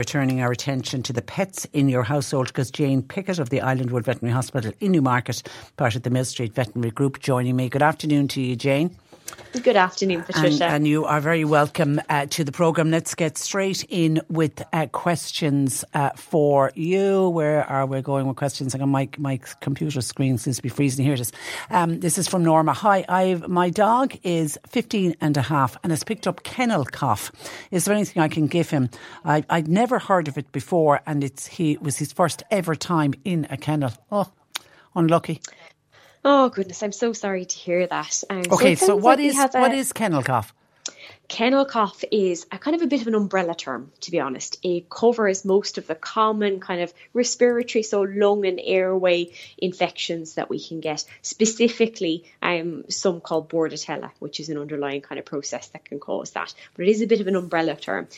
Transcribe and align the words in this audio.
Returning 0.00 0.40
our 0.40 0.50
attention 0.50 1.02
to 1.02 1.12
the 1.12 1.20
pets 1.20 1.66
in 1.74 1.90
your 1.90 2.02
household 2.02 2.46
because 2.46 2.70
Jane 2.70 3.02
Pickett 3.02 3.38
of 3.38 3.50
the 3.50 3.58
Islandwood 3.58 4.04
Veterinary 4.04 4.32
Hospital 4.32 4.72
in 4.80 4.92
Newmarket, 4.92 5.42
part 5.76 5.94
of 5.94 6.04
the 6.04 6.10
Mill 6.10 6.24
Street 6.24 6.54
Veterinary 6.54 6.90
Group, 6.90 7.20
joining 7.20 7.54
me. 7.54 7.68
Good 7.68 7.82
afternoon 7.82 8.26
to 8.28 8.40
you, 8.40 8.56
Jane. 8.56 8.96
Good 9.62 9.76
afternoon, 9.76 10.22
Patricia. 10.22 10.64
And, 10.64 10.74
and 10.74 10.88
you 10.88 11.04
are 11.04 11.20
very 11.20 11.44
welcome 11.44 12.00
uh, 12.08 12.26
to 12.26 12.44
the 12.44 12.52
programme. 12.52 12.90
Let's 12.90 13.14
get 13.14 13.36
straight 13.36 13.84
in 13.88 14.20
with 14.28 14.62
uh, 14.72 14.86
questions 14.86 15.84
uh, 15.92 16.10
for 16.14 16.70
you. 16.74 17.28
Where 17.28 17.64
are 17.64 17.84
we 17.84 18.00
going 18.00 18.26
with 18.28 18.36
questions? 18.36 18.74
Like 18.74 18.86
my, 18.86 19.08
my 19.18 19.40
computer 19.60 20.00
screen 20.00 20.38
seems 20.38 20.56
to 20.56 20.62
be 20.62 20.68
freezing. 20.68 21.04
Here 21.04 21.14
it 21.14 21.20
is. 21.20 21.32
Um, 21.68 22.00
this 22.00 22.16
is 22.16 22.28
from 22.28 22.44
Norma. 22.44 22.72
Hi, 22.72 23.04
I've, 23.08 23.48
my 23.48 23.70
dog 23.70 24.16
is 24.22 24.56
15 24.68 25.16
and 25.20 25.36
a 25.36 25.42
half 25.42 25.76
and 25.82 25.90
has 25.90 26.04
picked 26.04 26.26
up 26.26 26.44
kennel 26.44 26.84
cough. 26.84 27.32
Is 27.70 27.84
there 27.84 27.94
anything 27.94 28.22
I 28.22 28.28
can 28.28 28.46
give 28.46 28.70
him? 28.70 28.88
I, 29.24 29.44
I'd 29.50 29.68
never 29.68 29.98
heard 29.98 30.28
of 30.28 30.38
it 30.38 30.52
before 30.52 31.00
and 31.06 31.24
it's 31.24 31.46
he 31.46 31.76
was 31.78 31.98
his 31.98 32.12
first 32.12 32.42
ever 32.50 32.74
time 32.74 33.14
in 33.24 33.46
a 33.50 33.56
kennel. 33.56 33.92
Oh, 34.12 34.30
unlucky. 34.94 35.40
Oh 36.24 36.50
goodness, 36.50 36.82
I'm 36.82 36.92
so 36.92 37.12
sorry 37.12 37.44
to 37.44 37.56
hear 37.56 37.86
that. 37.86 38.22
Um, 38.28 38.42
okay, 38.50 38.74
so, 38.74 38.86
so 38.86 38.96
what 38.96 39.18
like 39.18 39.26
is 39.26 39.36
what 39.52 39.74
is 39.74 39.92
kennel 39.92 40.22
cough? 40.22 40.52
Kennel 41.30 41.64
cough 41.64 42.02
is 42.10 42.44
a 42.50 42.58
kind 42.58 42.74
of 42.74 42.82
a 42.82 42.88
bit 42.88 43.02
of 43.02 43.06
an 43.06 43.14
umbrella 43.14 43.54
term, 43.54 43.92
to 44.00 44.10
be 44.10 44.18
honest. 44.18 44.58
It 44.64 44.90
covers 44.90 45.44
most 45.44 45.78
of 45.78 45.86
the 45.86 45.94
common 45.94 46.58
kind 46.58 46.80
of 46.80 46.92
respiratory, 47.12 47.84
so 47.84 48.00
lung 48.02 48.44
and 48.44 48.60
airway 48.60 49.30
infections 49.56 50.34
that 50.34 50.50
we 50.50 50.58
can 50.58 50.80
get. 50.80 51.04
Specifically, 51.22 52.24
um, 52.42 52.82
some 52.90 53.20
called 53.20 53.48
Bordetella, 53.48 54.10
which 54.18 54.40
is 54.40 54.48
an 54.48 54.58
underlying 54.58 55.02
kind 55.02 55.20
of 55.20 55.24
process 55.24 55.68
that 55.68 55.84
can 55.84 56.00
cause 56.00 56.32
that. 56.32 56.52
But 56.74 56.86
it 56.86 56.90
is 56.90 57.00
a 57.00 57.06
bit 57.06 57.20
of 57.20 57.28
an 57.28 57.36
umbrella 57.36 57.76
term. 57.76 58.08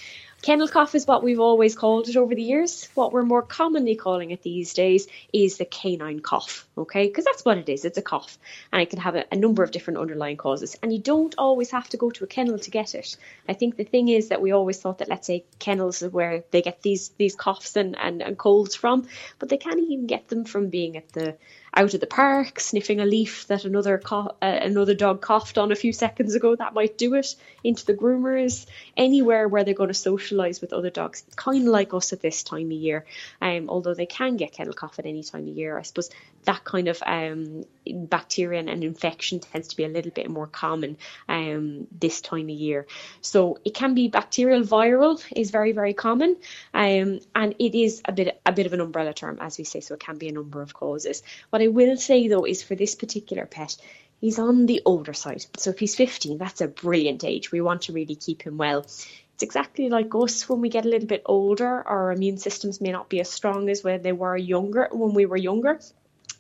Kennel 0.43 0.67
cough 0.67 0.97
is 0.97 1.07
what 1.07 1.23
we've 1.23 1.39
always 1.39 1.77
called 1.77 2.09
it 2.09 2.17
over 2.17 2.35
the 2.35 2.43
years. 2.43 2.89
What 2.95 3.13
we're 3.13 3.23
more 3.23 3.43
commonly 3.43 3.95
calling 3.95 4.33
it 4.33 4.43
these 4.43 4.75
days 4.75 5.07
is 5.33 5.57
the 5.57 5.65
canine 5.65 6.19
cough, 6.19 6.67
okay? 6.77 7.07
Because 7.07 7.25
that's 7.25 7.45
what 7.45 7.59
it 7.59 7.69
is. 7.69 7.85
It's 7.85 7.97
a 7.97 8.03
cough, 8.03 8.39
and 8.73 8.83
it 8.83 8.91
can 8.91 8.99
have 8.99 9.15
a, 9.15 9.25
a, 9.31 9.37
number 9.37 9.63
of 9.63 9.71
different 9.71 10.01
underlying 10.01 10.37
causes. 10.37 10.77
And 10.83 10.93
you 10.93 10.99
don't 10.99 11.33
always 11.39 11.71
have 11.71 11.89
to 11.91 11.97
go 11.97 12.11
to 12.11 12.25
a 12.25 12.27
kennel 12.27 12.59
to 12.59 12.71
get 12.73 12.97
it. 12.97 13.17
I 13.49 13.53
think 13.53 13.77
the 13.77 13.85
thing 13.85 14.09
is 14.09 14.31
that 14.31 14.43
we 14.43 14.51
always 14.51 14.81
thought 14.81 14.99
that, 14.99 15.09
let's 15.09 15.29
say, 15.29 15.45
kennels 15.61 16.03
are 16.03 16.11
where 16.11 16.43
they 16.51 16.61
get 16.61 16.83
these 16.83 17.11
these 17.11 17.37
coughs 17.37 17.77
and, 17.77 17.97
and, 17.97 18.21
and 18.21 18.37
colds 18.37 18.75
from, 18.75 19.07
but 19.39 19.49
they 19.49 19.59
can 19.59 19.79
even 19.79 20.09
get 20.09 20.27
them 20.27 20.45
from 20.45 20.71
being 20.71 20.97
at 20.97 21.09
the 21.13 21.37
out 21.75 21.95
of 21.95 22.01
the 22.01 22.07
park, 22.07 22.61
sniffing 22.61 23.01
a 23.01 23.07
leaf 23.07 23.47
that 23.47 23.65
another 23.65 23.99
co- 23.99 24.37
uh, 24.43 24.59
another 24.63 24.95
dog 24.95 25.21
coughed 25.21 25.57
on 25.57 25.73
a 25.73 25.77
few 25.77 25.93
seconds 25.93 26.35
ago. 26.35 26.55
That 26.55 26.75
might 26.75 26.99
do 26.99 27.15
it. 27.15 27.35
Into 27.65 27.87
the 27.87 27.95
groomers, 27.95 28.67
anywhere 28.97 29.47
where 29.47 29.65
they're 29.65 29.75
going 29.75 29.93
to 29.93 29.95
socialise 29.95 30.61
with 30.61 30.73
other 30.73 30.91
dogs. 30.91 31.23
It's 31.27 31.37
kind 31.37 31.63
of 31.63 31.73
like 31.73 31.95
us 31.95 32.13
at 32.13 32.21
this 32.21 32.43
time 32.43 32.67
of 32.67 32.73
year. 32.73 33.07
Um, 33.41 33.69
although 33.69 33.95
they 33.95 34.07
can 34.07 34.37
get 34.37 34.53
kennel 34.53 34.75
cough 34.75 34.99
at 34.99 35.07
any 35.07 35.23
time 35.23 35.49
of 35.49 35.57
year, 35.57 35.79
I 35.79 35.83
suppose 35.83 36.11
that 36.45 36.65
kind 36.65 36.89
of 36.89 37.01
um, 37.07 37.65
bacteria 37.87 38.61
and 38.61 38.85
infection 38.85 39.41
tends 39.41 39.69
to 39.69 39.77
be 39.77 39.85
a 39.85 39.89
little 39.89 40.11
bit 40.11 40.29
more 40.29 40.47
common 40.47 40.97
um, 41.29 41.87
this 41.93 42.21
time 42.21 42.49
of 42.49 42.51
year. 42.51 42.87
So 43.21 43.59
it 43.65 43.75
can 43.75 43.95
be 43.95 44.09
bacterial, 44.09 44.63
viral 44.63 45.23
is 45.35 45.51
very 45.51 45.73
very 45.73 45.95
common, 45.95 46.37
um, 46.75 47.21
and 47.35 47.55
it 47.59 47.75
is 47.75 48.03
a 48.05 48.13
bit 48.13 48.41
a 48.45 48.53
bit 48.53 48.67
of 48.67 48.73
an 48.73 48.81
umbrella 48.81 49.15
term 49.15 49.39
as 49.41 49.57
we 49.57 49.65
say. 49.65 49.81
So 49.81 49.95
it 49.95 50.01
can 50.01 50.19
be 50.19 50.29
a 50.29 50.33
number 50.33 50.63
of 50.63 50.75
causes. 50.75 51.23
What 51.51 51.62
I 51.63 51.69
will 51.69 51.97
say 51.97 52.29
though 52.29 52.45
is 52.45 52.63
for 52.63 52.75
this 52.75 52.95
particular 52.95 53.47
pet, 53.47 53.77
he's 54.21 54.39
on 54.39 54.67
the 54.67 54.83
older 54.85 55.13
side. 55.13 55.45
So 55.57 55.71
if 55.71 55.79
he's 55.79 55.97
15, 55.97 56.39
that's 56.39 56.61
a 56.61 56.69
brilliant 56.69 57.25
age. 57.25 57.53
We 57.53 57.61
want 57.61 57.83
to 57.83 57.93
really 57.93 58.17
keep 58.17 58.43
him 58.43 58.57
well. 58.57 58.81
It's 58.81 59.43
exactly 59.43 59.89
like 59.89 60.15
us 60.15 60.49
when 60.49 60.61
we 60.61 60.69
get 60.69 60.85
a 60.85 60.89
little 60.89 61.09
bit 61.09 61.23
older, 61.27 61.83
our 61.87 62.13
immune 62.13 62.39
systems 62.39 62.81
may 62.81 62.93
not 62.93 63.09
be 63.09 63.21
as 63.21 63.31
strong 63.31 63.69
as 63.69 63.83
when 63.83 64.03
they 64.03 64.13
were 64.13 64.37
younger 64.37 64.89
when 64.93 65.15
we 65.15 65.27
were 65.27 65.37
younger. 65.37 65.81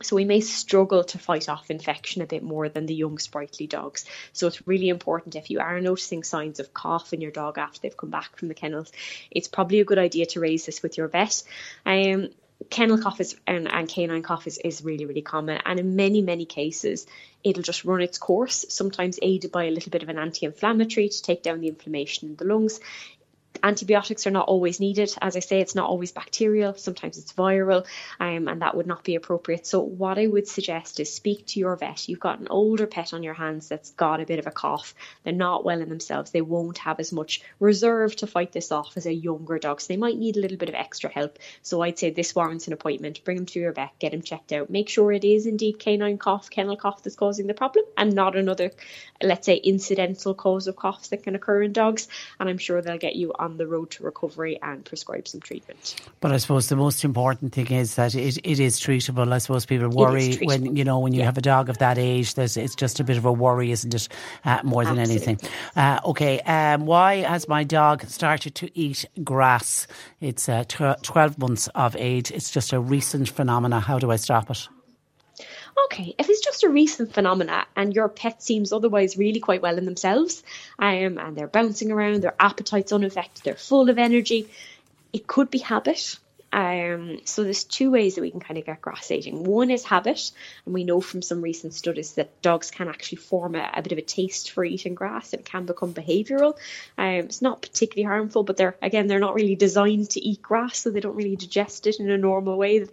So 0.03 0.17
we 0.17 0.25
may 0.25 0.41
struggle 0.41 1.05
to 1.05 1.19
fight 1.19 1.49
off 1.49 1.71
infection 1.71 2.23
a 2.23 2.27
bit 2.27 2.43
more 2.43 2.69
than 2.69 2.87
the 2.87 2.95
young 2.95 3.19
sprightly 3.19 3.67
dogs. 3.67 4.05
So 4.33 4.47
it's 4.47 4.67
really 4.67 4.89
important 4.89 5.37
if 5.37 5.51
you 5.51 5.61
are 5.61 5.81
noticing 5.81 6.25
signs 6.25 6.61
of 6.61 6.75
cough 6.75 7.13
in 7.13 7.21
your 7.21 7.31
dog 7.31 7.59
after 7.59 7.81
they've 7.81 7.97
come 7.97 8.11
back 8.11 8.37
from 8.37 8.49
the 8.49 8.55
kennels, 8.55 8.91
it's 9.31 9.49
probably 9.49 9.81
a 9.81 9.85
good 9.85 9.99
idea 9.99 10.27
to 10.27 10.41
raise 10.41 10.67
this 10.67 10.83
with 10.83 10.99
your 10.99 11.09
vet. 11.09 11.43
Um, 11.87 12.31
kennel 12.71 12.99
cough 12.99 13.21
is, 13.21 13.37
and, 13.47 13.71
and 13.71 13.89
canine 13.89 14.23
cough 14.23 14.47
is, 14.47 14.59
is 14.59 14.85
really, 14.85 15.07
really 15.07 15.23
common. 15.23 15.61
And 15.65 15.79
in 15.79 15.97
many, 15.97 16.23
many 16.23 16.45
cases, 16.45 17.07
it'll 17.45 17.63
just 17.63 17.85
run 17.85 18.01
its 18.01 18.19
course, 18.19 18.65
sometimes 18.69 19.19
aided 19.23 19.53
by 19.53 19.65
a 19.65 19.71
little 19.71 19.91
bit 19.91 20.03
of 20.03 20.09
an 20.09 20.19
anti 20.19 20.47
inflammatory 20.47 21.09
to 21.09 21.23
take 21.23 21.43
down 21.43 21.61
the 21.61 21.69
inflammation 21.69 22.29
in 22.29 22.37
the 22.37 22.45
lungs 22.45 22.81
antibiotics 23.63 24.27
are 24.27 24.31
not 24.31 24.49
always 24.49 24.81
needed. 24.81 25.15
As 25.21 25.37
I 25.37 25.41
say, 25.41 25.61
it's 25.61 25.75
not 25.75 25.89
always 25.89 26.13
bacterial, 26.13 26.75
sometimes 26.75 27.19
it's 27.19 27.33
viral, 27.33 27.87
um, 28.21 28.49
and 28.49 28.63
that 28.63 28.77
would 28.77 28.87
not 28.87 29.05
be 29.05 29.15
appropriate. 29.15 29.67
So, 29.67 29.81
what 29.81 30.19
I 30.19 30.27
would 30.27 30.49
suggest 30.49 31.01
is 31.01 31.13
speak 31.13 31.47
to 31.49 31.61
your 31.61 31.77
vet. 31.77 32.09
You've 32.09 32.21
got 32.21 32.41
an 32.41 32.49
older 32.49 32.87
pet 32.87 33.13
on 33.13 33.23
your 33.23 33.35
hands 33.35 33.69
that's 33.69 33.91
got 33.91 34.21
a 34.21 34.27
bit 34.27 34.39
of 34.39 34.47
a 34.47 34.51
cough, 34.51 34.95
they're 35.25 35.33
not 35.33 35.65
well 35.65 35.81
in 35.81 35.89
themselves, 35.89 36.31
they 36.31 36.41
won't 36.41 36.79
have 36.79 37.01
as 37.01 37.13
much 37.13 37.43
reserve 37.61 38.17
to 38.17 38.27
fight 38.27 38.53
this 38.53 38.73
off 38.73 38.97
as 38.97 39.07
a 39.07 39.13
younger 39.13 39.59
dog. 39.59 39.81
So, 39.81 39.93
they 39.93 39.99
might 39.99 40.19
need 40.19 40.37
a 40.37 40.41
little 40.41 40.59
bit 40.59 40.69
of 40.69 40.75
extra 40.75 41.11
help. 41.11 41.39
So, 41.63 41.81
I'd 41.83 41.99
say 41.99 42.11
this 42.11 42.35
warrants 42.35 42.67
an 42.67 42.73
appointment. 42.73 43.25
Bring 43.25 43.37
them 43.37 43.47
to 43.47 43.61
your 43.61 43.73
vet, 43.73 43.99
get 43.99 44.13
them 44.13 44.23
checked 44.23 44.53
out, 44.53 44.71
make 44.71 44.89
sure 44.89 45.13
it 45.13 45.25
is 45.25 45.47
indeed 45.47 45.79
canine 45.79 46.19
cough, 46.19 46.51
kennel 46.51 46.77
cough 46.77 47.03
that's 47.03 47.17
causing 47.17 47.47
the 47.47 47.55
problem, 47.55 47.85
and 47.97 48.13
not 48.15 48.37
another, 48.37 48.73
let's 49.23 49.47
say, 49.47 49.57
incidental 49.57 50.35
cause 50.35 50.67
of 50.67 50.77
coughs 50.77 51.09
that 51.09 51.23
can 51.23 51.35
occur 51.35 51.63
in 51.63 51.73
dogs. 51.73 52.09
And 52.39 52.49
I'm 52.49 52.59
sure 52.59 52.83
they'll 52.83 52.99
get 52.99 53.17
you 53.17 53.33
on 53.39 53.52
the 53.59 53.67
road 53.67 53.91
to 53.93 54.05
recovery 54.05 54.59
and 54.63 54.85
prescribe 54.85 55.29
some 55.29 55.41
treatment. 55.41 55.97
But 56.21 56.33
I 56.33 56.37
suppose 56.39 56.69
the 56.69 56.77
most 56.77 57.05
important 57.05 57.53
thing 57.53 57.71
is 57.71 57.95
that 57.97 58.15
it, 58.15 58.39
it 58.45 58.61
is 58.61 58.81
treatable. 58.81 59.33
I 59.33 59.39
suppose 59.39 59.67
people 59.67 59.89
worry 59.89 60.37
when 60.43 60.77
you 60.77 60.85
know 60.85 60.99
when 60.99 61.13
you 61.13 61.21
yeah. 61.21 61.27
have 61.27 61.39
a 61.39 61.43
dog 61.43 61.69
of 61.69 61.79
that 61.79 61.99
age. 61.99 62.35
There's 62.35 62.57
it's 62.57 62.75
just 62.75 63.01
a 63.01 63.05
bit 63.05 63.17
of 63.17 63.25
a 63.25 63.33
worry, 63.33 63.71
isn't 63.71 63.95
it? 63.95 64.09
Uh, 64.45 64.61
more 64.63 64.85
than 64.85 64.99
Absolutely. 64.99 65.29
anything. 65.29 65.51
Uh, 65.77 66.01
okay, 66.07 66.41
um, 66.41 66.87
why 66.87 67.17
has 67.17 67.49
my 67.49 67.65
dog 67.65 68.05
started 68.07 68.55
to 68.57 68.71
eat 68.79 69.05
grass? 69.23 69.87
It's 70.21 70.49
uh, 70.49 70.65
tw- 70.65 71.03
twelve 71.03 71.39
months 71.39 71.69
of 71.75 71.97
age. 71.97 72.31
It's 72.31 72.51
just 72.51 72.73
a 72.73 72.81
recent 72.81 73.29
phenomena. 73.29 73.81
How 73.81 73.99
do 73.99 74.11
I 74.11 74.17
stop 74.17 74.51
it? 74.51 74.69
Okay, 75.87 76.15
if 76.19 76.29
it's 76.29 76.45
just 76.45 76.65
a 76.65 76.69
recent 76.69 77.13
phenomena 77.13 77.67
and 77.77 77.95
your 77.95 78.09
pet 78.09 78.43
seems 78.43 78.73
otherwise 78.73 79.17
really 79.17 79.41
quite 79.41 79.63
well 79.63 79.79
in 79.79 79.85
themselves, 79.85 80.43
um, 80.79 81.19
and 81.19 81.37
they're 81.37 81.47
bouncing 81.47 81.93
around, 81.93 82.23
their 82.23 82.35
appetite's 82.39 82.93
unaffected, 82.93 83.45
they're 83.45 83.55
full 83.55 83.91
of 83.91 83.99
energy, 83.99 84.49
it 85.13 85.27
could 85.27 85.51
be 85.51 85.59
habit. 85.59 86.19
Um, 86.53 87.21
so 87.25 87.45
there's 87.45 87.65
two 87.65 87.91
ways 87.91 88.15
that 88.15 88.21
we 88.21 88.31
can 88.31 88.41
kind 88.41 88.59
of 88.59 88.67
get 88.67 88.83
grass 88.83 89.11
eating. 89.11 89.45
One 89.45 89.71
is 89.71 89.85
habit, 89.85 90.33
and 90.67 90.75
we 90.75 90.85
know 90.85 91.01
from 91.01 91.23
some 91.23 91.41
recent 91.41 91.73
studies 91.73 92.13
that 92.15 92.43
dogs 92.43 92.71
can 92.71 92.89
actually 92.89 93.19
form 93.19 93.55
a, 93.55 93.71
a 93.73 93.83
bit 93.83 93.93
of 93.93 93.99
a 93.99 94.03
taste 94.03 94.51
for 94.51 94.65
eating 94.65 94.95
grass. 94.95 95.33
And 95.33 95.41
it 95.41 95.47
can 95.47 95.65
become 95.65 95.95
behavioural. 95.95 96.57
Um, 96.99 97.27
it's 97.27 97.43
not 97.43 97.63
particularly 97.63 98.07
harmful, 98.07 98.43
but 98.43 98.57
they're 98.57 98.77
again 98.83 99.07
they're 99.07 99.19
not 99.19 99.35
really 99.35 99.55
designed 99.55 100.11
to 100.11 100.21
eat 100.21 100.43
grass, 100.43 100.79
so 100.79 100.91
they 100.91 101.01
don't 101.01 101.17
really 101.17 101.37
digest 101.37 101.87
it 101.87 102.01
in 102.01 102.11
a 102.11 102.19
normal 102.19 102.59
way. 102.59 102.87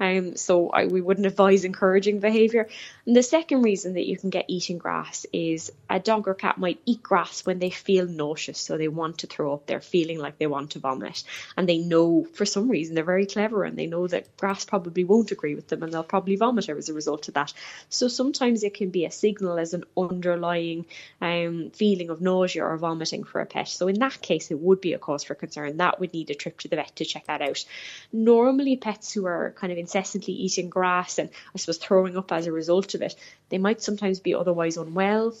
Um, 0.00 0.36
so 0.36 0.70
I, 0.70 0.86
we 0.86 1.00
wouldn't 1.00 1.26
advise 1.26 1.64
encouraging 1.64 2.20
behaviour. 2.20 2.68
And 3.06 3.14
the 3.14 3.22
second 3.22 3.62
reason 3.62 3.94
that 3.94 4.08
you 4.08 4.16
can 4.16 4.30
get 4.30 4.46
eating 4.48 4.78
grass 4.78 5.26
is 5.32 5.70
a 5.88 6.00
dog 6.00 6.26
or 6.26 6.34
cat 6.34 6.58
might 6.58 6.80
eat 6.84 7.02
grass 7.02 7.46
when 7.46 7.58
they 7.58 7.70
feel 7.70 8.06
nauseous, 8.06 8.58
so 8.58 8.76
they 8.76 8.88
want 8.88 9.18
to 9.18 9.26
throw 9.26 9.54
up. 9.54 9.66
They're 9.66 9.80
feeling 9.80 10.18
like 10.18 10.38
they 10.38 10.46
want 10.46 10.72
to 10.72 10.78
vomit, 10.80 11.22
and 11.56 11.68
they 11.68 11.78
know 11.78 12.24
for 12.24 12.44
some 12.44 12.68
reason 12.68 12.94
they're 12.94 13.03
very 13.04 13.26
clever 13.26 13.64
and 13.64 13.76
they 13.76 13.86
know 13.86 14.06
that 14.06 14.36
grass 14.36 14.64
probably 14.64 15.04
won't 15.04 15.30
agree 15.30 15.54
with 15.54 15.68
them 15.68 15.82
and 15.82 15.92
they'll 15.92 16.02
probably 16.02 16.36
vomit 16.36 16.68
as 16.68 16.88
a 16.88 16.94
result 16.94 17.28
of 17.28 17.34
that. 17.34 17.52
So 17.88 18.08
sometimes 18.08 18.62
it 18.62 18.74
can 18.74 18.90
be 18.90 19.04
a 19.04 19.10
signal 19.10 19.58
as 19.58 19.74
an 19.74 19.84
underlying 19.96 20.86
um, 21.20 21.70
feeling 21.70 22.10
of 22.10 22.20
nausea 22.20 22.64
or 22.64 22.76
vomiting 22.76 23.24
for 23.24 23.40
a 23.40 23.46
pet. 23.46 23.68
So 23.68 23.88
in 23.88 23.98
that 24.00 24.20
case, 24.20 24.50
it 24.50 24.58
would 24.58 24.80
be 24.80 24.94
a 24.94 24.98
cause 24.98 25.24
for 25.24 25.34
concern. 25.34 25.76
That 25.78 26.00
would 26.00 26.12
need 26.12 26.30
a 26.30 26.34
trip 26.34 26.58
to 26.60 26.68
the 26.68 26.76
vet 26.76 26.96
to 26.96 27.04
check 27.04 27.26
that 27.26 27.42
out. 27.42 27.64
Normally, 28.12 28.76
pets 28.76 29.12
who 29.12 29.26
are 29.26 29.54
kind 29.56 29.72
of 29.72 29.78
incessantly 29.78 30.34
eating 30.34 30.70
grass 30.70 31.18
and 31.18 31.30
I 31.54 31.58
suppose 31.58 31.78
throwing 31.78 32.16
up 32.16 32.32
as 32.32 32.46
a 32.46 32.52
result 32.52 32.94
of 32.94 33.02
it, 33.02 33.14
they 33.48 33.58
might 33.58 33.82
sometimes 33.82 34.20
be 34.20 34.34
otherwise 34.34 34.76
unwell 34.76 35.34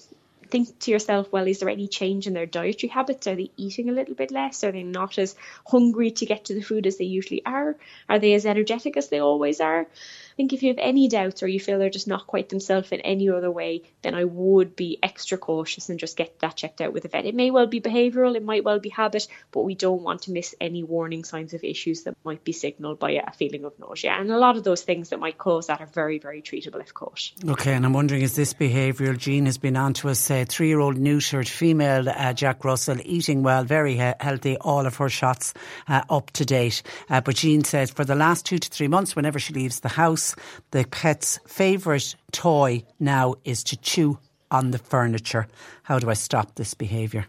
think 0.50 0.78
to 0.80 0.90
yourself, 0.90 1.30
well, 1.32 1.46
is 1.46 1.60
there 1.60 1.68
any 1.68 1.88
change 1.88 2.26
in 2.26 2.34
their 2.34 2.46
dietary 2.46 2.90
habits? 2.90 3.26
Are 3.26 3.34
they 3.34 3.50
eating 3.56 3.88
a 3.88 3.92
little 3.92 4.14
bit 4.14 4.30
less? 4.30 4.64
Are 4.64 4.72
they 4.72 4.82
not 4.82 5.18
as 5.18 5.36
hungry 5.66 6.10
to 6.12 6.26
get 6.26 6.46
to 6.46 6.54
the 6.54 6.62
food 6.62 6.86
as 6.86 6.98
they 6.98 7.04
usually 7.04 7.44
are? 7.44 7.76
Are 8.08 8.18
they 8.18 8.34
as 8.34 8.46
energetic 8.46 8.96
as 8.96 9.08
they 9.08 9.20
always 9.20 9.60
are? 9.60 9.86
I 10.34 10.36
think 10.36 10.52
if 10.52 10.64
you 10.64 10.70
have 10.70 10.78
any 10.80 11.06
doubts 11.06 11.44
or 11.44 11.46
you 11.46 11.60
feel 11.60 11.78
they're 11.78 11.90
just 11.90 12.08
not 12.08 12.26
quite 12.26 12.48
themselves 12.48 12.90
in 12.90 13.00
any 13.02 13.30
other 13.30 13.52
way, 13.52 13.82
then 14.02 14.16
I 14.16 14.24
would 14.24 14.74
be 14.74 14.98
extra 15.00 15.38
cautious 15.38 15.88
and 15.90 16.00
just 16.00 16.16
get 16.16 16.40
that 16.40 16.56
checked 16.56 16.80
out 16.80 16.92
with 16.92 17.04
a 17.04 17.08
vet. 17.08 17.24
It 17.24 17.36
may 17.36 17.52
well 17.52 17.68
be 17.68 17.80
behavioural, 17.80 18.34
it 18.34 18.42
might 18.42 18.64
well 18.64 18.80
be 18.80 18.88
habit, 18.88 19.28
but 19.52 19.62
we 19.62 19.76
don't 19.76 20.02
want 20.02 20.22
to 20.22 20.32
miss 20.32 20.52
any 20.60 20.82
warning 20.82 21.22
signs 21.22 21.54
of 21.54 21.62
issues 21.62 22.02
that 22.02 22.16
might 22.24 22.42
be 22.42 22.50
signalled 22.50 22.98
by 22.98 23.12
a 23.12 23.30
feeling 23.30 23.64
of 23.64 23.78
nausea. 23.78 24.10
And 24.10 24.28
a 24.28 24.36
lot 24.36 24.56
of 24.56 24.64
those 24.64 24.82
things 24.82 25.10
that 25.10 25.20
might 25.20 25.38
cause 25.38 25.68
that 25.68 25.80
are 25.80 25.86
very, 25.86 26.18
very 26.18 26.42
treatable 26.42 26.80
if 26.80 26.92
caught. 26.92 27.30
Okay, 27.48 27.72
and 27.72 27.86
I'm 27.86 27.92
wondering 27.92 28.22
is 28.22 28.34
this 28.34 28.54
behavioural 28.54 29.16
Jean 29.16 29.46
has 29.46 29.58
been 29.58 29.76
on 29.76 29.94
to 29.94 30.08
us, 30.08 30.18
say, 30.18 30.44
three 30.44 30.66
year 30.66 30.80
old 30.80 30.96
neutered 30.96 31.46
female 31.46 32.08
uh, 32.08 32.32
Jack 32.32 32.64
Russell, 32.64 32.96
eating 33.04 33.44
well, 33.44 33.62
very 33.62 33.94
he- 33.94 34.12
healthy, 34.18 34.56
all 34.56 34.84
of 34.84 34.96
her 34.96 35.08
shots 35.08 35.54
uh, 35.86 36.02
up 36.10 36.32
to 36.32 36.44
date. 36.44 36.82
Uh, 37.08 37.20
but 37.20 37.36
Jean 37.36 37.62
says 37.62 37.92
for 37.92 38.04
the 38.04 38.16
last 38.16 38.44
two 38.44 38.58
to 38.58 38.68
three 38.68 38.88
months, 38.88 39.14
whenever 39.14 39.38
she 39.38 39.54
leaves 39.54 39.78
the 39.78 39.90
house, 39.90 40.23
the 40.70 40.84
pet's 40.84 41.38
favourite 41.46 42.14
toy 42.32 42.84
now 42.98 43.34
is 43.44 43.64
to 43.64 43.76
chew 43.76 44.18
on 44.50 44.70
the 44.70 44.78
furniture. 44.78 45.46
How 45.82 45.98
do 45.98 46.08
I 46.08 46.14
stop 46.14 46.54
this 46.54 46.74
behaviour? 46.74 47.26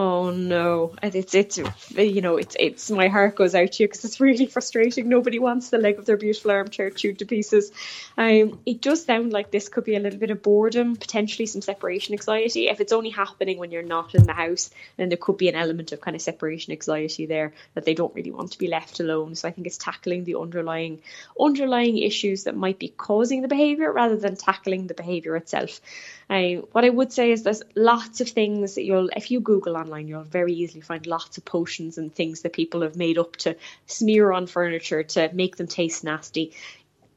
Oh 0.00 0.30
no, 0.30 0.94
it's 1.02 1.34
it's 1.34 1.58
you 1.58 2.20
know 2.20 2.36
it's 2.36 2.54
it's 2.56 2.88
my 2.88 3.08
heart 3.08 3.34
goes 3.34 3.56
out 3.56 3.72
to 3.72 3.82
you 3.82 3.88
because 3.88 4.04
it's 4.04 4.20
really 4.20 4.46
frustrating. 4.46 5.08
Nobody 5.08 5.40
wants 5.40 5.70
the 5.70 5.78
leg 5.78 5.98
of 5.98 6.06
their 6.06 6.16
beautiful 6.16 6.52
armchair 6.52 6.90
chewed 6.90 7.18
to 7.18 7.26
pieces. 7.26 7.72
Um, 8.16 8.60
it 8.64 8.80
does 8.80 9.04
sound 9.04 9.32
like 9.32 9.50
this 9.50 9.68
could 9.68 9.82
be 9.82 9.96
a 9.96 9.98
little 9.98 10.20
bit 10.20 10.30
of 10.30 10.40
boredom, 10.40 10.94
potentially 10.94 11.46
some 11.46 11.62
separation 11.62 12.14
anxiety. 12.14 12.68
If 12.68 12.80
it's 12.80 12.92
only 12.92 13.10
happening 13.10 13.58
when 13.58 13.72
you're 13.72 13.82
not 13.82 14.14
in 14.14 14.22
the 14.22 14.34
house, 14.34 14.70
then 14.98 15.08
there 15.08 15.18
could 15.18 15.36
be 15.36 15.48
an 15.48 15.56
element 15.56 15.90
of 15.90 16.00
kind 16.00 16.14
of 16.14 16.22
separation 16.22 16.72
anxiety 16.72 17.26
there 17.26 17.52
that 17.74 17.84
they 17.84 17.94
don't 17.94 18.14
really 18.14 18.30
want 18.30 18.52
to 18.52 18.58
be 18.58 18.68
left 18.68 19.00
alone. 19.00 19.34
So 19.34 19.48
I 19.48 19.50
think 19.50 19.66
it's 19.66 19.78
tackling 19.78 20.22
the 20.22 20.36
underlying 20.36 21.02
underlying 21.40 21.98
issues 21.98 22.44
that 22.44 22.54
might 22.54 22.78
be 22.78 22.86
causing 22.86 23.42
the 23.42 23.48
behaviour 23.48 23.90
rather 23.90 24.16
than 24.16 24.36
tackling 24.36 24.86
the 24.86 24.94
behaviour 24.94 25.34
itself. 25.34 25.80
Um, 26.30 26.66
what 26.70 26.84
I 26.84 26.90
would 26.90 27.12
say 27.12 27.32
is 27.32 27.42
there's 27.42 27.62
lots 27.74 28.20
of 28.20 28.28
things 28.28 28.76
that 28.76 28.84
you'll 28.84 29.08
if 29.16 29.32
you 29.32 29.40
Google 29.40 29.76
on 29.76 29.87
online, 29.88 30.08
you'll 30.08 30.22
very 30.22 30.52
easily 30.52 30.82
find 30.82 31.06
lots 31.06 31.38
of 31.38 31.44
potions 31.44 31.98
and 31.98 32.14
things 32.14 32.42
that 32.42 32.52
people 32.52 32.82
have 32.82 32.96
made 32.96 33.18
up 33.18 33.36
to 33.36 33.56
smear 33.86 34.32
on 34.32 34.46
furniture 34.46 35.02
to 35.02 35.30
make 35.32 35.56
them 35.56 35.66
taste 35.66 36.04
nasty. 36.04 36.52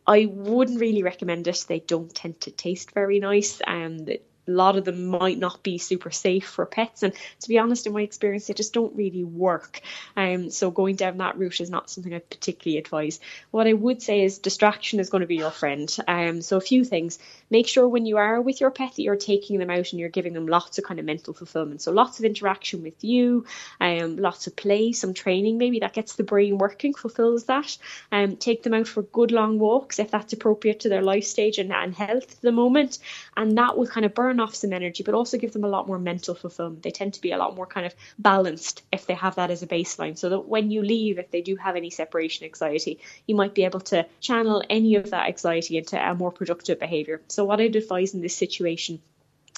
I 0.07 0.25
wouldn't 0.25 0.79
really 0.79 1.03
recommend 1.03 1.47
it. 1.47 1.65
They 1.67 1.79
don't 1.79 2.13
tend 2.13 2.41
to 2.41 2.51
taste 2.51 2.91
very 2.91 3.19
nice, 3.19 3.61
and 3.67 4.17
a 4.47 4.51
lot 4.51 4.77
of 4.77 4.85
them 4.85 5.05
might 5.05 5.37
not 5.37 5.63
be 5.63 5.77
super 5.77 6.11
safe 6.11 6.47
for 6.47 6.65
pets. 6.65 7.03
And 7.03 7.13
to 7.41 7.49
be 7.49 7.59
honest, 7.59 7.87
in 7.87 7.93
my 7.93 8.01
experience, 8.01 8.47
they 8.47 8.53
just 8.53 8.73
don't 8.73 8.95
really 8.95 9.23
work. 9.23 9.81
Um, 10.15 10.49
so 10.49 10.71
going 10.71 10.95
down 10.95 11.17
that 11.17 11.37
route 11.37 11.61
is 11.61 11.69
not 11.69 11.89
something 11.89 12.13
I 12.13 12.19
particularly 12.19 12.77
advise. 12.77 13.19
What 13.51 13.67
I 13.67 13.73
would 13.73 14.01
say 14.01 14.23
is 14.23 14.39
distraction 14.39 14.99
is 14.99 15.09
going 15.09 15.21
to 15.21 15.27
be 15.27 15.37
your 15.37 15.51
friend. 15.51 15.95
Um, 16.07 16.41
so 16.41 16.57
a 16.57 16.61
few 16.61 16.83
things. 16.83 17.19
Make 17.49 17.67
sure 17.67 17.87
when 17.87 18.05
you 18.05 18.17
are 18.17 18.41
with 18.41 18.61
your 18.61 18.71
pet 18.71 18.95
that 18.95 19.01
you're 19.01 19.15
taking 19.15 19.59
them 19.59 19.69
out 19.69 19.91
and 19.91 19.99
you're 19.99 20.09
giving 20.09 20.33
them 20.33 20.47
lots 20.47 20.77
of 20.77 20.85
kind 20.85 20.99
of 20.99 21.05
mental 21.05 21.33
fulfillment. 21.33 21.81
So 21.81 21.91
lots 21.91 22.19
of 22.19 22.25
interaction 22.25 22.81
with 22.81 23.03
you, 23.03 23.45
um, 23.79 24.17
lots 24.17 24.47
of 24.47 24.55
play, 24.55 24.91
some 24.93 25.13
training 25.13 25.57
maybe 25.57 25.79
that 25.79 25.93
gets 25.93 26.15
the 26.15 26.23
brain 26.23 26.57
working, 26.57 26.93
fulfills 26.93 27.45
that. 27.45 27.77
Um, 28.11 28.37
take 28.37 28.63
them 28.63 28.73
out 28.73 28.87
for 28.87 29.03
good 29.03 29.31
long 29.31 29.59
walks 29.59 29.99
if 29.99 30.11
that's 30.11 30.33
appropriate 30.33 30.81
to 30.81 30.89
their 30.89 31.01
life 31.01 31.25
stage 31.25 31.57
and, 31.57 31.71
and 31.71 31.93
health 31.93 32.31
at 32.31 32.41
the 32.41 32.51
moment. 32.51 32.99
And 33.37 33.57
that 33.57 33.77
will 33.77 33.87
kind 33.87 34.05
of 34.05 34.13
burn 34.13 34.39
off 34.39 34.55
some 34.55 34.73
energy, 34.73 35.03
but 35.03 35.15
also 35.15 35.37
give 35.37 35.53
them 35.53 35.63
a 35.63 35.69
lot 35.69 35.87
more 35.87 35.97
mental 35.97 36.35
fulfillment. 36.35 36.83
They 36.83 36.91
tend 36.91 37.13
to 37.13 37.21
be 37.21 37.31
a 37.31 37.37
lot 37.37 37.55
more 37.55 37.65
kind 37.65 37.85
of 37.85 37.95
balanced 38.19 38.83
if 38.91 39.05
they 39.05 39.13
have 39.13 39.35
that 39.35 39.51
as 39.51 39.63
a 39.63 39.67
baseline, 39.67 40.17
so 40.17 40.29
that 40.29 40.47
when 40.47 40.69
you 40.69 40.81
leave, 40.81 41.17
if 41.17 41.31
they 41.31 41.41
do 41.41 41.55
have 41.55 41.75
any 41.75 41.89
separation 41.89 42.45
anxiety, 42.45 42.99
you 43.27 43.35
might 43.35 43.55
be 43.55 43.63
able 43.63 43.79
to 43.81 44.05
channel 44.19 44.63
any 44.69 44.95
of 44.95 45.11
that 45.11 45.27
anxiety 45.27 45.77
into 45.77 45.97
a 45.97 46.13
more 46.13 46.31
productive 46.31 46.79
behavior. 46.79 47.21
So, 47.29 47.45
what 47.45 47.61
I'd 47.61 47.75
advise 47.75 48.13
in 48.13 48.21
this 48.21 48.35
situation 48.35 49.01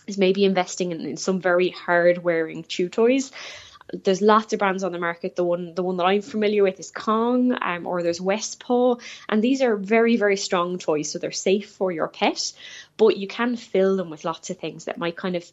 is 0.06 0.18
maybe 0.18 0.46
investing 0.46 0.92
in, 0.92 1.02
in 1.02 1.18
some 1.18 1.42
very 1.42 1.70
hard 1.70 2.24
wearing 2.24 2.64
chew 2.64 2.90
toys 2.90 3.32
there's 3.92 4.22
lots 4.22 4.54
of 4.54 4.60
brands 4.60 4.84
on 4.84 4.92
the 4.92 5.00
market. 5.00 5.36
The 5.36 5.44
one 5.44 5.76
the 5.76 5.84
one 5.84 5.98
that 5.98 6.06
I'm 6.06 6.22
familiar 6.22 6.64
with 6.64 6.80
is 6.80 6.92
Kong, 6.92 7.58
um, 7.62 7.86
or 7.86 8.04
there's 8.04 8.22
West 8.22 8.60
Paw, 8.60 8.96
and 9.28 9.44
these 9.44 9.62
are 9.62 9.76
very 9.76 10.16
very 10.16 10.38
strong 10.38 10.78
toys, 10.78 11.12
so 11.12 11.20
they're 11.20 11.32
safe 11.32 11.70
for 11.72 11.92
your 11.92 12.08
pet. 12.08 12.54
But 12.98 13.18
you 13.18 13.28
can 13.28 13.56
fill 13.56 13.98
them 13.98 14.10
with 14.10 14.26
lots 14.26 14.50
of 14.50 14.58
things 14.58 14.86
that 14.86 14.98
might 14.98 15.16
kind 15.16 15.36
of 15.36 15.52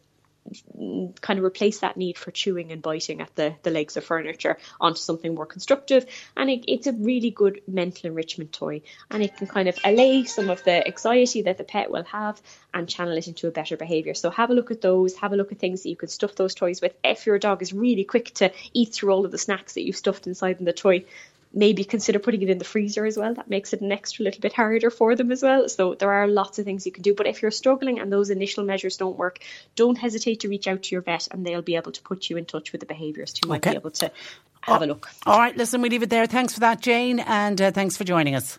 kind 1.21 1.39
of 1.39 1.45
replace 1.45 1.81
that 1.81 1.97
need 1.97 2.19
for 2.19 2.31
chewing 2.31 2.73
and 2.73 2.83
biting 2.83 3.21
at 3.21 3.35
the, 3.37 3.55
the 3.63 3.71
legs 3.71 3.97
of 3.97 4.05
furniture 4.05 4.59
onto 4.81 4.99
something 4.99 5.35
more 5.35 5.47
constructive. 5.47 6.07
And 6.37 6.51
it, 6.51 6.65
it's 6.67 6.87
a 6.87 6.93
really 6.93 7.31
good 7.31 7.61
mental 7.69 8.09
enrichment 8.09 8.53
toy. 8.53 8.83
And 9.11 9.23
it 9.23 9.37
can 9.37 9.47
kind 9.47 9.69
of 9.69 9.79
allay 9.85 10.25
some 10.25 10.51
of 10.51 10.63
the 10.65 10.87
anxiety 10.87 11.43
that 11.43 11.59
the 11.59 11.65
pet 11.65 11.91
will 11.91 12.05
have 12.05 12.41
and 12.73 12.89
channel 12.89 13.17
it 13.17 13.29
into 13.29 13.49
a 13.49 13.51
better 13.51 13.77
behavior. 13.77 14.15
So 14.15 14.31
have 14.31 14.51
a 14.51 14.55
look 14.55 14.71
at 14.71 14.81
those, 14.81 15.15
have 15.17 15.33
a 15.33 15.37
look 15.37 15.53
at 15.53 15.59
things 15.59 15.83
that 15.83 15.91
you 15.91 15.97
can 15.97 16.09
stuff 16.09 16.35
those 16.35 16.55
toys 16.55 16.81
with. 16.81 16.95
If 17.05 17.27
your 17.27 17.39
dog 17.39 17.63
is 17.63 17.73
really 17.73 18.05
quick 18.05 18.35
to 18.35 18.53
eat 18.73 18.93
through 18.93 19.13
all 19.13 19.25
of 19.25 19.31
the 19.31 19.39
snacks 19.39 19.75
that 19.75 19.83
you've 19.83 19.97
stuffed 19.97 20.27
inside 20.27 20.59
in 20.59 20.65
the 20.65 20.73
toy, 20.73 21.05
maybe 21.53 21.85
consider 21.85 22.19
putting 22.19 22.43
it 22.43 22.51
in 22.51 22.59
the 22.59 22.65
freezer 22.65 23.05
as 23.05 23.17
well. 23.17 23.35
That 23.35 23.51
makes 23.51 23.73
it 23.73 23.81
an 23.81 23.93
extra 23.93 24.25
little 24.25 24.41
bit 24.41 24.53
harder 24.53 24.91
for 24.91 25.17
them 25.17 25.33
as 25.33 25.43
well. 25.43 25.69
So 25.69 25.95
there 25.95 26.13
are 26.13 26.29
lots 26.29 26.59
of 26.59 26.65
things 26.65 26.87
you 26.87 26.93
can 26.93 27.03
do. 27.03 27.15
But 27.15 27.27
if 27.27 27.43
you're 27.43 27.51
struggling 27.51 27.99
and 27.99 28.13
those 28.13 28.31
initial 28.31 28.65
measures 28.65 28.97
don't 28.97 29.17
work, 29.17 29.41
don't 29.75 29.99
hesitate 29.99 30.41
to 30.41 30.49
reach 30.49 30.69
out 30.69 30.85
to 30.85 30.95
your 30.95 31.03
vet 31.03 31.29
and 31.31 31.45
they'll 31.45 31.63
be 31.63 31.77
able 31.77 31.93
to 31.93 32.03
put 32.03 32.31
you 32.31 32.37
in 32.37 32.45
touch 32.45 32.73
with 32.73 32.81
the 32.81 32.87
behaviourist 32.87 33.43
who 33.43 33.49
might 33.49 33.59
okay. 33.59 33.73
be 33.73 33.77
able 33.77 33.91
to 33.91 34.11
have 34.61 34.83
a 34.83 34.87
look. 34.87 35.09
All 35.27 35.39
right, 35.39 35.57
listen, 35.57 35.83
we 35.83 35.89
leave 35.89 36.03
it 36.03 36.11
there. 36.11 36.27
Thanks 36.27 36.55
for 36.55 36.61
that, 36.61 36.81
Jane, 36.81 37.21
and 37.21 37.61
uh, 37.61 37.71
thanks 37.71 37.97
for 37.97 38.05
joining 38.05 38.35
us. 38.35 38.59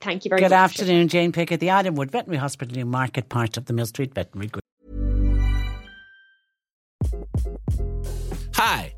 Thank 0.00 0.24
you 0.24 0.28
very 0.28 0.40
Good 0.40 0.50
much. 0.50 0.76
Good 0.76 0.82
afternoon, 0.82 1.08
Jane 1.08 1.32
Pickett, 1.32 1.60
the 1.60 1.68
Adamwood 1.68 2.10
Veterinary 2.10 2.38
Hospital 2.38 2.74
New 2.74 2.86
Market, 2.86 3.28
part 3.28 3.56
of 3.56 3.66
the 3.66 3.72
Mill 3.72 3.86
Street 3.86 4.14
Veterinary 4.14 4.48
Group. 4.48 4.62
Hi. 8.54 8.94